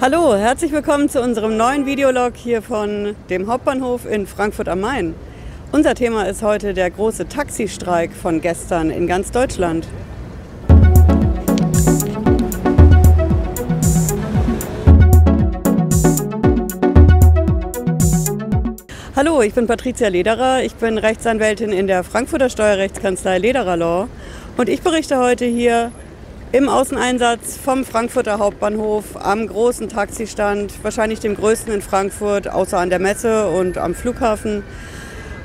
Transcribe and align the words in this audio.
Hallo, 0.00 0.34
herzlich 0.34 0.72
willkommen 0.72 1.08
zu 1.08 1.22
unserem 1.22 1.56
neuen 1.56 1.86
Videolog 1.86 2.34
hier 2.34 2.62
von 2.62 3.14
dem 3.30 3.46
Hauptbahnhof 3.46 4.04
in 4.06 4.26
Frankfurt 4.26 4.68
am 4.68 4.80
Main. 4.80 5.14
Unser 5.70 5.94
Thema 5.94 6.24
ist 6.24 6.42
heute 6.42 6.74
der 6.74 6.90
große 6.90 7.28
Taxistreik 7.28 8.12
von 8.12 8.40
gestern 8.40 8.90
in 8.90 9.06
ganz 9.06 9.30
Deutschland. 9.30 9.86
Hallo, 19.14 19.42
ich 19.42 19.54
bin 19.54 19.68
Patricia 19.68 20.08
Lederer. 20.08 20.64
Ich 20.64 20.74
bin 20.74 20.98
Rechtsanwältin 20.98 21.70
in 21.70 21.86
der 21.86 22.02
Frankfurter 22.02 22.50
Steuerrechtskanzlei 22.50 23.38
Lederer 23.38 23.76
Law 23.76 24.08
und 24.56 24.68
ich 24.68 24.82
berichte 24.82 25.18
heute 25.18 25.44
hier 25.44 25.92
im 26.54 26.68
Außeneinsatz 26.68 27.56
vom 27.56 27.84
Frankfurter 27.84 28.38
Hauptbahnhof 28.38 29.16
am 29.16 29.48
großen 29.48 29.88
Taxistand, 29.88 30.72
wahrscheinlich 30.84 31.18
dem 31.18 31.34
größten 31.34 31.74
in 31.74 31.82
Frankfurt, 31.82 32.46
außer 32.46 32.78
an 32.78 32.90
der 32.90 33.00
Messe 33.00 33.48
und 33.48 33.76
am 33.76 33.92
Flughafen. 33.92 34.62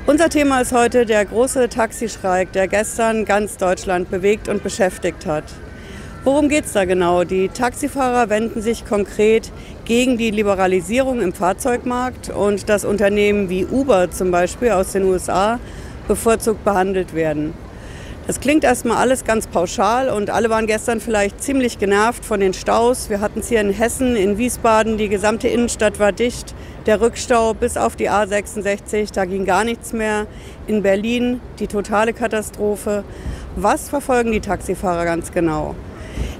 Unser 0.06 0.28
Thema 0.28 0.60
ist 0.60 0.70
heute 0.72 1.06
der 1.06 1.24
große 1.24 1.68
Taxischreik, 1.68 2.52
der 2.52 2.68
gestern 2.68 3.24
ganz 3.24 3.56
Deutschland 3.56 4.08
bewegt 4.08 4.48
und 4.48 4.62
beschäftigt 4.62 5.26
hat. 5.26 5.42
Worum 6.22 6.48
geht 6.48 6.66
es 6.66 6.74
da 6.74 6.84
genau? 6.84 7.24
Die 7.24 7.48
Taxifahrer 7.48 8.30
wenden 8.30 8.62
sich 8.62 8.86
konkret 8.86 9.50
gegen 9.86 10.16
die 10.16 10.30
Liberalisierung 10.30 11.22
im 11.22 11.32
Fahrzeugmarkt 11.32 12.30
und 12.30 12.68
dass 12.68 12.84
Unternehmen 12.84 13.48
wie 13.48 13.66
Uber 13.66 14.12
zum 14.12 14.30
Beispiel 14.30 14.70
aus 14.70 14.92
den 14.92 15.02
USA 15.02 15.58
bevorzugt 16.06 16.62
behandelt 16.64 17.16
werden. 17.16 17.52
Das 18.26 18.38
klingt 18.38 18.64
erstmal 18.64 18.98
alles 18.98 19.24
ganz 19.24 19.46
pauschal 19.46 20.08
und 20.10 20.30
alle 20.30 20.50
waren 20.50 20.66
gestern 20.66 21.00
vielleicht 21.00 21.42
ziemlich 21.42 21.78
genervt 21.78 22.24
von 22.24 22.38
den 22.38 22.52
Staus. 22.52 23.08
Wir 23.08 23.20
hatten 23.20 23.40
es 23.40 23.48
hier 23.48 23.60
in 23.60 23.70
Hessen, 23.70 24.14
in 24.14 24.38
Wiesbaden, 24.38 24.98
die 24.98 25.08
gesamte 25.08 25.48
Innenstadt 25.48 25.98
war 25.98 26.12
dicht. 26.12 26.54
Der 26.86 27.00
Rückstau 27.00 27.54
bis 27.54 27.76
auf 27.76 27.96
die 27.96 28.10
A66, 28.10 29.12
da 29.12 29.24
ging 29.24 29.46
gar 29.46 29.64
nichts 29.64 29.92
mehr. 29.92 30.26
In 30.66 30.82
Berlin 30.82 31.40
die 31.58 31.66
totale 31.66 32.12
Katastrophe. 32.12 33.04
Was 33.56 33.88
verfolgen 33.88 34.32
die 34.32 34.40
Taxifahrer 34.40 35.06
ganz 35.06 35.32
genau? 35.32 35.74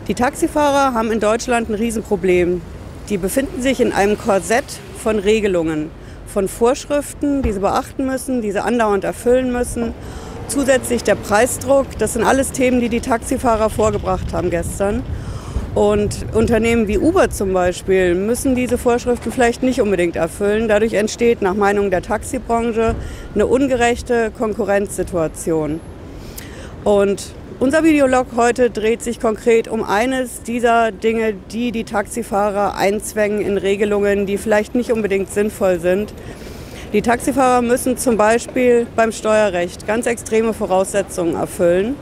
Die 0.06 0.14
Taxifahrer 0.14 0.94
haben 0.94 1.10
in 1.10 1.18
Deutschland 1.18 1.70
ein 1.70 1.74
Riesenproblem. 1.74 2.60
Die 3.08 3.18
befinden 3.18 3.62
sich 3.62 3.80
in 3.80 3.92
einem 3.92 4.16
Korsett 4.18 4.64
von 5.02 5.18
Regelungen, 5.18 5.90
von 6.26 6.46
Vorschriften, 6.46 7.42
die 7.42 7.52
sie 7.52 7.60
beachten 7.60 8.06
müssen, 8.06 8.42
die 8.42 8.52
sie 8.52 8.62
andauernd 8.62 9.02
erfüllen 9.02 9.50
müssen 9.50 9.94
Zusätzlich 10.50 11.04
der 11.04 11.14
Preisdruck, 11.14 11.86
das 12.00 12.14
sind 12.14 12.24
alles 12.24 12.50
Themen, 12.50 12.80
die 12.80 12.88
die 12.88 13.00
Taxifahrer 13.00 13.70
vorgebracht 13.70 14.32
haben 14.32 14.50
gestern. 14.50 15.04
Und 15.76 16.26
Unternehmen 16.34 16.88
wie 16.88 16.98
Uber 16.98 17.30
zum 17.30 17.52
Beispiel 17.52 18.16
müssen 18.16 18.56
diese 18.56 18.76
Vorschriften 18.76 19.30
vielleicht 19.30 19.62
nicht 19.62 19.80
unbedingt 19.80 20.16
erfüllen. 20.16 20.66
Dadurch 20.66 20.94
entsteht 20.94 21.40
nach 21.40 21.54
Meinung 21.54 21.92
der 21.92 22.02
Taxibranche 22.02 22.96
eine 23.32 23.46
ungerechte 23.46 24.32
Konkurrenzsituation. 24.36 25.78
Und 26.82 27.26
unser 27.60 27.84
Videolog 27.84 28.26
heute 28.34 28.70
dreht 28.70 29.02
sich 29.02 29.20
konkret 29.20 29.68
um 29.68 29.84
eines 29.84 30.42
dieser 30.42 30.90
Dinge, 30.90 31.32
die 31.52 31.70
die 31.70 31.84
Taxifahrer 31.84 32.74
einzwängen 32.74 33.40
in 33.40 33.56
Regelungen, 33.56 34.26
die 34.26 34.36
vielleicht 34.36 34.74
nicht 34.74 34.90
unbedingt 34.90 35.32
sinnvoll 35.32 35.78
sind. 35.78 36.12
Die 36.92 37.02
Taxifahrer 37.02 37.62
müssen 37.62 37.96
zum 37.98 38.16
Beispiel 38.16 38.84
beim 38.96 39.12
Steuerrecht 39.12 39.86
ganz 39.86 40.06
extreme 40.06 40.52
Voraussetzungen 40.52 41.36
erfüllen. 41.36 41.94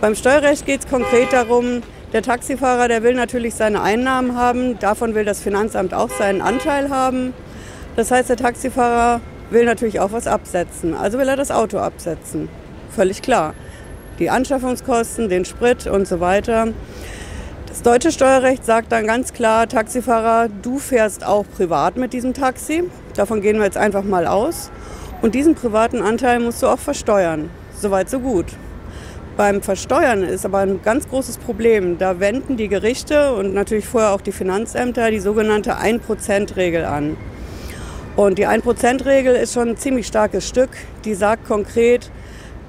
Beim 0.00 0.14
Steuerrecht 0.14 0.64
geht 0.64 0.80
es 0.80 0.88
konkret 0.88 1.34
darum, 1.34 1.82
der 2.14 2.22
Taxifahrer, 2.22 2.88
der 2.88 3.02
will 3.02 3.12
natürlich 3.12 3.54
seine 3.54 3.82
Einnahmen 3.82 4.34
haben, 4.34 4.78
davon 4.78 5.14
will 5.14 5.26
das 5.26 5.40
Finanzamt 5.40 5.92
auch 5.92 6.08
seinen 6.08 6.40
Anteil 6.40 6.88
haben. 6.88 7.34
Das 7.94 8.10
heißt, 8.10 8.30
der 8.30 8.38
Taxifahrer 8.38 9.20
will 9.50 9.66
natürlich 9.66 10.00
auch 10.00 10.12
was 10.12 10.26
absetzen, 10.26 10.94
also 10.94 11.18
will 11.18 11.28
er 11.28 11.36
das 11.36 11.50
Auto 11.50 11.76
absetzen. 11.76 12.48
Völlig 12.88 13.20
klar. 13.20 13.52
Die 14.18 14.30
Anschaffungskosten, 14.30 15.28
den 15.28 15.44
Sprit 15.44 15.86
und 15.86 16.08
so 16.08 16.20
weiter. 16.20 16.68
Das 17.72 17.80
deutsche 17.80 18.12
Steuerrecht 18.12 18.66
sagt 18.66 18.92
dann 18.92 19.06
ganz 19.06 19.32
klar, 19.32 19.66
Taxifahrer, 19.66 20.50
du 20.60 20.78
fährst 20.78 21.24
auch 21.24 21.46
privat 21.56 21.96
mit 21.96 22.12
diesem 22.12 22.34
Taxi. 22.34 22.84
Davon 23.16 23.40
gehen 23.40 23.56
wir 23.56 23.64
jetzt 23.64 23.78
einfach 23.78 24.04
mal 24.04 24.26
aus. 24.26 24.70
Und 25.22 25.34
diesen 25.34 25.54
privaten 25.54 26.02
Anteil 26.02 26.38
musst 26.38 26.62
du 26.62 26.66
auch 26.66 26.78
versteuern. 26.78 27.48
Soweit, 27.74 28.10
so 28.10 28.20
gut. 28.20 28.44
Beim 29.38 29.62
Versteuern 29.62 30.22
ist 30.22 30.44
aber 30.44 30.58
ein 30.58 30.82
ganz 30.82 31.08
großes 31.08 31.38
Problem. 31.38 31.96
Da 31.96 32.20
wenden 32.20 32.58
die 32.58 32.68
Gerichte 32.68 33.32
und 33.32 33.54
natürlich 33.54 33.86
vorher 33.86 34.12
auch 34.12 34.20
die 34.20 34.32
Finanzämter 34.32 35.10
die 35.10 35.20
sogenannte 35.20 35.78
1%-Regel 35.78 36.84
an. 36.84 37.16
Und 38.16 38.36
die 38.36 38.46
1%-Regel 38.46 39.34
ist 39.34 39.54
schon 39.54 39.70
ein 39.70 39.76
ziemlich 39.78 40.06
starkes 40.06 40.46
Stück. 40.46 40.68
Die 41.06 41.14
sagt 41.14 41.46
konkret, 41.46 42.10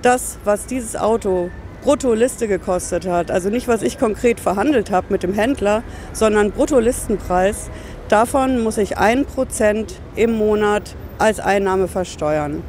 das, 0.01 0.37
was 0.45 0.65
dieses 0.65 0.95
Auto 0.95 1.49
brutto 1.83 2.13
Liste 2.13 2.47
gekostet 2.47 3.05
hat, 3.07 3.29
also 3.29 3.49
nicht, 3.49 3.67
was 3.67 3.81
ich 3.81 3.99
konkret 3.99 4.39
verhandelt 4.39 4.91
habe 4.91 5.07
mit 5.09 5.23
dem 5.23 5.33
Händler, 5.33 5.83
sondern 6.13 6.51
Brutto-Listenpreis, 6.51 7.69
Davon 8.09 8.61
muss 8.61 8.77
ich 8.77 8.97
ein 8.97 9.25
Prozent 9.25 9.95
im 10.15 10.33
Monat 10.33 10.95
als 11.19 11.39
Einnahme 11.39 11.87
versteuern. 11.87 12.61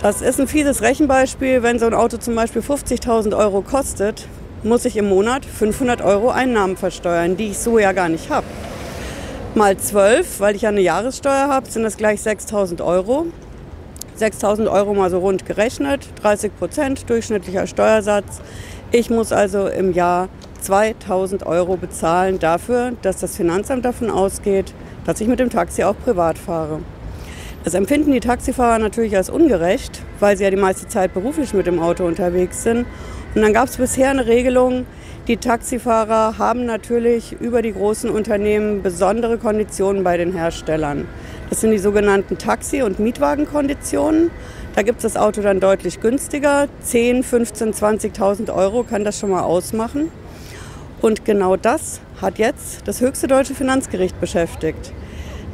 Das 0.00 0.22
ist 0.22 0.40
ein 0.40 0.48
fieses 0.48 0.80
Rechenbeispiel. 0.80 1.62
Wenn 1.62 1.78
so 1.78 1.86
ein 1.86 1.94
Auto 1.94 2.16
zum 2.16 2.34
Beispiel 2.34 2.62
50.000 2.62 3.36
Euro 3.36 3.60
kostet, 3.60 4.26
muss 4.62 4.84
ich 4.84 4.96
im 4.96 5.08
Monat 5.08 5.44
500 5.44 6.02
Euro 6.02 6.30
Einnahmen 6.30 6.76
versteuern, 6.76 7.36
die 7.36 7.48
ich 7.48 7.58
so 7.58 7.78
ja 7.78 7.92
gar 7.92 8.08
nicht 8.08 8.30
habe. 8.30 8.46
Mal 9.54 9.76
12, 9.76 10.40
weil 10.40 10.56
ich 10.56 10.62
ja 10.62 10.70
eine 10.70 10.80
Jahressteuer 10.80 11.48
habe, 11.48 11.70
sind 11.70 11.82
das 11.84 11.96
gleich 11.96 12.20
6.000 12.20 12.84
Euro. 12.84 13.26
6.000 14.18 14.70
Euro 14.70 14.94
mal 14.94 15.10
so 15.10 15.18
rund 15.18 15.46
gerechnet, 15.46 16.08
30 16.22 16.56
Prozent 16.58 17.08
durchschnittlicher 17.08 17.66
Steuersatz. 17.66 18.40
Ich 18.90 19.10
muss 19.10 19.32
also 19.32 19.68
im 19.68 19.92
Jahr 19.92 20.28
2000 20.60 21.46
Euro 21.46 21.76
bezahlen 21.76 22.38
dafür, 22.38 22.92
dass 23.02 23.18
das 23.18 23.36
Finanzamt 23.36 23.84
davon 23.84 24.10
ausgeht, 24.10 24.74
dass 25.04 25.20
ich 25.20 25.28
mit 25.28 25.38
dem 25.38 25.50
Taxi 25.50 25.84
auch 25.84 25.96
privat 26.04 26.36
fahre. 26.36 26.80
Das 27.64 27.74
empfinden 27.74 28.12
die 28.12 28.20
Taxifahrer 28.20 28.78
natürlich 28.78 29.16
als 29.16 29.30
ungerecht, 29.30 30.02
weil 30.20 30.36
sie 30.36 30.44
ja 30.44 30.50
die 30.50 30.56
meiste 30.56 30.88
Zeit 30.88 31.14
beruflich 31.14 31.54
mit 31.54 31.66
dem 31.66 31.80
Auto 31.80 32.04
unterwegs 32.04 32.62
sind. 32.62 32.86
Und 33.34 33.42
dann 33.42 33.52
gab 33.52 33.68
es 33.68 33.76
bisher 33.76 34.10
eine 34.10 34.26
Regelung, 34.26 34.86
die 35.28 35.36
Taxifahrer 35.36 36.38
haben 36.38 36.64
natürlich 36.64 37.36
über 37.38 37.60
die 37.60 37.74
großen 37.74 38.08
Unternehmen 38.08 38.82
besondere 38.82 39.36
Konditionen 39.36 40.02
bei 40.02 40.16
den 40.16 40.32
Herstellern. 40.32 41.06
Das 41.50 41.62
sind 41.62 41.70
die 41.70 41.78
sogenannten 41.78 42.36
Taxi- 42.36 42.82
und 42.82 42.98
Mietwagenkonditionen. 42.98 44.30
Da 44.74 44.82
gibt 44.82 44.98
es 44.98 45.14
das 45.14 45.16
Auto 45.16 45.40
dann 45.40 45.60
deutlich 45.60 46.00
günstiger. 46.00 46.68
10, 46.82 47.22
15, 47.22 47.72
20.000 47.72 48.54
Euro 48.54 48.84
kann 48.84 49.02
das 49.02 49.18
schon 49.18 49.30
mal 49.30 49.42
ausmachen. 49.42 50.10
Und 51.00 51.24
genau 51.24 51.56
das 51.56 52.00
hat 52.20 52.38
jetzt 52.38 52.86
das 52.86 53.00
höchste 53.00 53.28
deutsche 53.28 53.54
Finanzgericht 53.54 54.20
beschäftigt. 54.20 54.92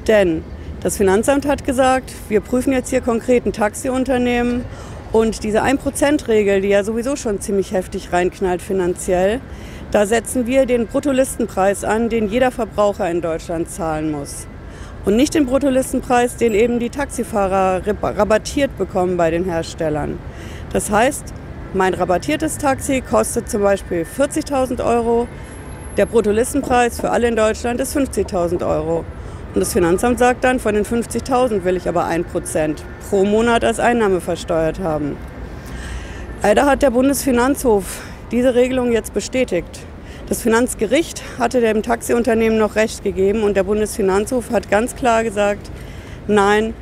Denn 0.08 0.42
das 0.82 0.96
Finanzamt 0.96 1.46
hat 1.46 1.64
gesagt, 1.64 2.12
wir 2.28 2.40
prüfen 2.40 2.72
jetzt 2.72 2.90
hier 2.90 3.00
konkret 3.00 3.46
ein 3.46 3.52
Taxiunternehmen 3.52 4.64
und 5.12 5.44
diese 5.44 5.62
1%-Regel, 5.62 6.60
die 6.60 6.68
ja 6.68 6.82
sowieso 6.82 7.14
schon 7.14 7.40
ziemlich 7.40 7.72
heftig 7.72 8.12
reinknallt 8.12 8.60
finanziell, 8.60 9.40
da 9.92 10.06
setzen 10.06 10.46
wir 10.46 10.66
den 10.66 10.86
Bruttolistenpreis 10.88 11.84
an, 11.84 12.08
den 12.08 12.28
jeder 12.28 12.50
Verbraucher 12.50 13.08
in 13.08 13.20
Deutschland 13.20 13.70
zahlen 13.70 14.10
muss. 14.10 14.46
Und 15.04 15.16
nicht 15.16 15.34
den 15.34 15.44
Bruttolistenpreis, 15.44 16.36
den 16.36 16.54
eben 16.54 16.78
die 16.78 16.88
Taxifahrer 16.88 17.82
rabattiert 18.02 18.76
bekommen 18.78 19.16
bei 19.18 19.30
den 19.30 19.44
Herstellern. 19.44 20.18
Das 20.72 20.90
heißt, 20.90 21.34
mein 21.74 21.92
rabattiertes 21.92 22.56
Taxi 22.56 23.02
kostet 23.02 23.50
zum 23.50 23.62
Beispiel 23.62 24.04
40.000 24.04 24.84
Euro. 24.84 25.28
Der 25.96 26.06
Bruttolistenpreis 26.06 27.00
für 27.00 27.10
alle 27.10 27.28
in 27.28 27.36
Deutschland 27.36 27.80
ist 27.80 27.96
50.000 27.96 28.66
Euro. 28.66 29.04
Und 29.54 29.60
das 29.60 29.72
Finanzamt 29.72 30.18
sagt 30.18 30.42
dann, 30.42 30.58
von 30.58 30.74
den 30.74 30.84
50.000 30.84 31.64
will 31.64 31.76
ich 31.76 31.88
aber 31.88 32.06
1% 32.06 32.76
pro 33.08 33.24
Monat 33.24 33.62
als 33.64 33.78
Einnahme 33.78 34.20
versteuert 34.20 34.80
haben. 34.80 35.16
Leider 36.42 36.66
hat 36.66 36.82
der 36.82 36.90
Bundesfinanzhof 36.90 38.02
diese 38.30 38.54
Regelung 38.54 38.90
jetzt 38.90 39.14
bestätigt. 39.14 39.80
Das 40.26 40.40
Finanzgericht 40.40 41.22
hatte 41.38 41.60
dem 41.60 41.82
Taxiunternehmen 41.82 42.58
noch 42.58 42.76
Recht 42.76 43.04
gegeben 43.04 43.42
und 43.42 43.58
der 43.58 43.64
Bundesfinanzhof 43.64 44.50
hat 44.50 44.70
ganz 44.70 44.96
klar 44.96 45.22
gesagt, 45.22 45.70
nein, 46.26 46.72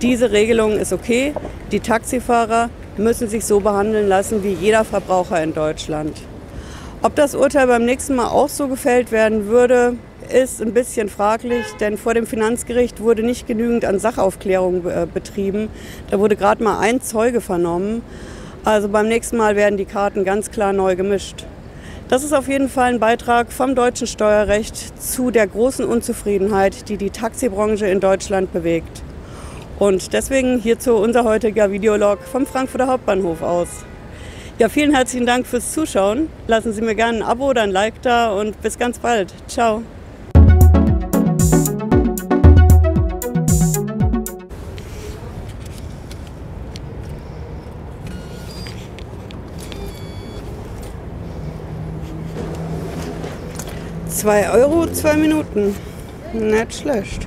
diese 0.00 0.30
Regelung 0.30 0.78
ist 0.78 0.92
okay. 0.92 1.34
Die 1.72 1.80
Taxifahrer 1.80 2.70
müssen 2.96 3.28
sich 3.28 3.44
so 3.44 3.58
behandeln 3.58 4.06
lassen 4.06 4.44
wie 4.44 4.52
jeder 4.52 4.84
Verbraucher 4.84 5.42
in 5.42 5.54
Deutschland. 5.54 6.22
Ob 7.02 7.16
das 7.16 7.34
Urteil 7.34 7.66
beim 7.66 7.84
nächsten 7.84 8.14
Mal 8.14 8.28
auch 8.28 8.48
so 8.48 8.68
gefällt 8.68 9.10
werden 9.10 9.48
würde, 9.48 9.96
ist 10.32 10.62
ein 10.62 10.72
bisschen 10.72 11.08
fraglich, 11.08 11.66
denn 11.80 11.98
vor 11.98 12.14
dem 12.14 12.28
Finanzgericht 12.28 13.00
wurde 13.00 13.24
nicht 13.24 13.48
genügend 13.48 13.84
an 13.84 13.98
Sachaufklärung 13.98 14.86
äh, 14.86 15.06
betrieben. 15.12 15.68
Da 16.10 16.20
wurde 16.20 16.36
gerade 16.36 16.62
mal 16.62 16.78
ein 16.78 17.02
Zeuge 17.02 17.40
vernommen. 17.40 18.02
Also 18.64 18.88
beim 18.88 19.08
nächsten 19.08 19.36
Mal 19.36 19.56
werden 19.56 19.76
die 19.76 19.84
Karten 19.84 20.24
ganz 20.24 20.52
klar 20.52 20.72
neu 20.72 20.94
gemischt. 20.94 21.44
Das 22.08 22.22
ist 22.22 22.34
auf 22.34 22.48
jeden 22.48 22.68
Fall 22.68 22.92
ein 22.92 23.00
Beitrag 23.00 23.50
vom 23.50 23.74
deutschen 23.74 24.06
Steuerrecht 24.06 25.02
zu 25.02 25.30
der 25.30 25.46
großen 25.46 25.84
Unzufriedenheit, 25.86 26.88
die 26.88 26.96
die 26.96 27.10
Taxibranche 27.10 27.86
in 27.86 28.00
Deutschland 28.00 28.52
bewegt. 28.52 29.02
Und 29.78 30.12
deswegen 30.12 30.58
hierzu 30.58 30.94
unser 30.96 31.24
heutiger 31.24 31.72
Videolog 31.72 32.20
vom 32.22 32.46
Frankfurter 32.46 32.86
Hauptbahnhof 32.86 33.42
aus. 33.42 33.68
Ja, 34.58 34.68
vielen 34.68 34.94
herzlichen 34.94 35.26
Dank 35.26 35.46
fürs 35.46 35.72
Zuschauen. 35.72 36.28
Lassen 36.46 36.72
Sie 36.72 36.82
mir 36.82 36.94
gerne 36.94 37.18
ein 37.18 37.22
Abo 37.24 37.50
oder 37.50 37.62
ein 37.62 37.70
Like 37.70 38.00
da 38.02 38.32
und 38.32 38.60
bis 38.62 38.78
ganz 38.78 38.98
bald. 38.98 39.34
Ciao. 39.48 39.82
Zwei 54.14 54.48
Euro, 54.48 54.86
zwei 54.92 55.16
Minuten. 55.16 55.74
Nicht 56.32 56.72
schlecht. 56.72 57.26